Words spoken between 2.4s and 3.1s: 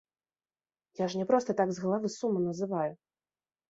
называю.